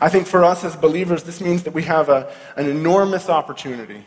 I 0.00 0.08
think 0.08 0.26
for 0.26 0.44
us 0.44 0.64
as 0.64 0.76
believers, 0.76 1.22
this 1.22 1.40
means 1.40 1.62
that 1.62 1.72
we 1.72 1.84
have 1.84 2.08
a, 2.08 2.32
an 2.56 2.68
enormous 2.68 3.28
opportunity. 3.28 4.04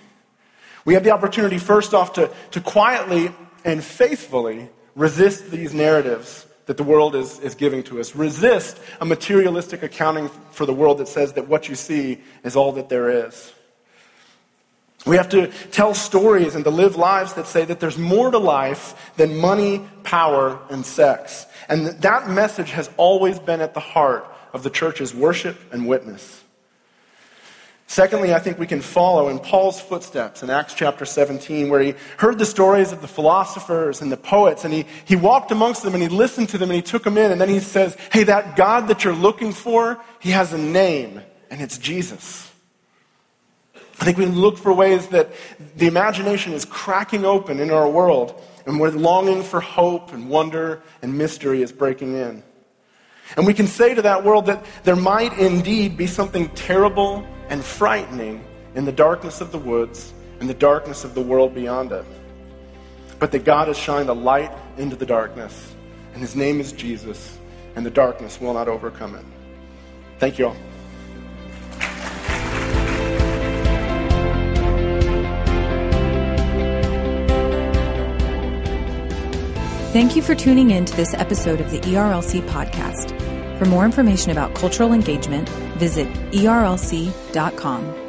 We 0.86 0.94
have 0.94 1.04
the 1.04 1.12
opportunity, 1.12 1.58
first 1.58 1.94
off, 1.94 2.14
to, 2.14 2.32
to 2.52 2.62
quietly 2.62 3.32
and 3.64 3.84
faithfully 3.84 4.70
resist 4.96 5.50
these 5.50 5.74
narratives 5.74 6.46
that 6.68 6.78
the 6.78 6.84
world 6.84 7.16
is, 7.16 7.40
is 7.40 7.56
giving 7.56 7.84
to 7.84 8.00
us. 8.00 8.16
Resist 8.16 8.80
a 9.02 9.06
materialistic 9.06 9.84
accounting 9.84 10.30
for 10.52 10.66
the 10.66 10.74
world 10.74 11.00
that 11.00 11.08
says 11.08 11.34
that 11.34 11.48
what 11.48 11.70
you 11.70 11.76
see 11.76 12.22
is 12.44 12.56
all 12.56 12.72
that 12.74 12.90
there 12.90 13.28
is. 13.28 13.54
We 15.06 15.18
have 15.18 15.30
to 15.30 15.48
tell 15.72 15.94
stories 15.94 16.56
and 16.56 16.64
to 16.64 16.72
live 16.72 16.96
lives 16.96 17.34
that 17.34 17.46
say 17.46 17.64
that 17.66 17.80
there's 17.80 17.98
more 17.98 18.32
to 18.32 18.40
life 18.40 19.12
than 19.18 19.38
money, 19.38 19.88
power, 20.04 20.60
and 20.70 20.84
sex. 20.86 21.46
And 21.70 21.88
that 21.88 22.30
message 22.30 22.72
has 22.72 22.90
always 22.98 23.38
been 23.38 23.62
at 23.62 23.76
the 23.76 23.80
heart 23.80 24.26
of 24.52 24.64
the 24.64 24.70
church's 24.70 25.14
worship 25.14 25.58
and 25.72 25.88
witness. 25.88 26.44
Secondly, 27.88 28.34
I 28.34 28.40
think 28.40 28.58
we 28.58 28.66
can 28.66 28.82
follow 28.82 29.30
in 29.30 29.38
Paul's 29.38 29.80
footsteps 29.80 30.42
in 30.42 30.50
Acts 30.50 30.74
chapter 30.74 31.06
17, 31.06 31.70
where 31.70 31.82
he 31.82 31.94
heard 32.18 32.40
the 32.40 32.46
stories 32.46 32.92
of 32.92 33.02
the 33.02 33.08
philosophers 33.08 34.02
and 34.02 34.12
the 34.12 34.18
poets, 34.18 34.66
and 34.66 34.74
he, 34.74 34.88
he 35.06 35.16
walked 35.16 35.52
amongst 35.52 35.84
them 35.84 35.94
and 35.94 36.02
he 36.02 36.10
listened 36.10 36.50
to 36.50 36.58
them 36.58 36.72
and 36.72 36.76
he 36.76 36.82
took 36.82 37.04
them 37.04 37.16
in, 37.16 37.32
and 37.32 37.40
then 37.40 37.50
he 37.50 37.60
says, 37.60 37.96
Hey, 38.12 38.24
that 38.24 38.56
God 38.56 38.88
that 38.88 39.04
you're 39.04 39.14
looking 39.14 39.54
for, 39.54 40.00
he 40.20 40.32
has 40.32 40.52
a 40.52 40.58
name, 40.58 41.22
and 41.52 41.62
it's 41.62 41.78
Jesus. 41.78 42.52
I 44.00 44.06
think 44.06 44.18
we 44.18 44.26
look 44.26 44.58
for 44.58 44.74
ways 44.74 45.08
that 45.08 45.30
the 45.78 45.88
imagination 45.88 46.54
is 46.54 46.66
cracking 46.66 47.24
open 47.26 47.60
in 47.60 47.72
our 47.72 47.90
world, 47.90 48.42
and 48.66 48.80
where 48.80 48.92
longing 48.92 49.44
for 49.44 49.62
hope 49.62 50.12
and 50.12 50.30
wonder 50.30 50.82
and 51.02 51.18
mystery 51.18 51.62
is 51.62 51.72
breaking 51.72 52.16
in. 52.16 52.44
And 53.38 53.48
we 53.48 53.54
can 53.54 53.68
say 53.68 53.94
to 53.94 54.02
that 54.02 54.24
world 54.24 54.48
that 54.48 54.66
there 54.84 54.96
might 54.96 55.38
indeed 55.38 55.98
be 55.98 56.08
something 56.08 56.50
terrible 56.50 57.26
and 57.50 57.64
frightening 57.64 58.44
in 58.76 58.86
the 58.86 58.92
darkness 58.92 59.42
of 59.42 59.52
the 59.52 59.58
woods 59.58 60.14
and 60.40 60.50
the 60.50 60.54
darkness 60.54 61.04
of 61.04 61.16
the 61.16 61.22
world 61.22 61.56
beyond 61.56 61.92
it. 61.92 62.06
But 63.20 63.32
that 63.32 63.46
God 63.46 63.68
has 63.70 63.78
shined 63.78 64.10
a 64.10 64.14
light 64.14 64.52
into 64.78 64.96
the 64.96 65.06
darkness, 65.06 65.74
and 66.14 66.22
his 66.22 66.36
name 66.36 66.60
is 66.60 66.74
Jesus, 66.74 67.38
and 67.76 67.86
the 67.86 67.92
darkness 67.92 68.42
will 68.42 68.54
not 68.54 68.68
overcome 68.68 69.16
it. 69.16 69.26
Thank 70.20 70.38
you 70.38 70.48
all. 70.48 70.56
Thank 79.96 80.18
you 80.18 80.22
for 80.22 80.36
tuning 80.36 80.72
in 80.72 80.84
to 80.84 80.94
this 80.98 81.14
episode 81.14 81.62
of 81.62 81.72
the 81.72 81.80
ERLC 81.80 82.42
podcast. 82.50 83.18
For 83.58 83.64
more 83.64 83.86
information 83.86 84.30
about 84.30 84.54
cultural 84.54 84.92
engagement, 84.92 85.48
visit 85.80 86.10
erlc.com. 86.34 88.05